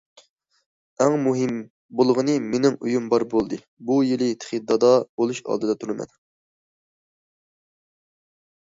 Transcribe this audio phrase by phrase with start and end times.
[1.03, 1.59] ئەڭ مۇھىم
[1.99, 3.61] بولغىنى مېنىڭ ئۆيۈم بار بولدى،
[3.91, 6.19] بۇ يىلى تېخى دادا بولۇش ئالدىدا تۇرىمەن.